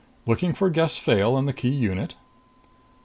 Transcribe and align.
Looking 0.25 0.53
for 0.53 0.71
Gess 0.71 0.97
Fayle 0.97 1.37
and 1.37 1.47
the 1.47 1.53
key 1.53 1.69
unit?" 1.69 2.15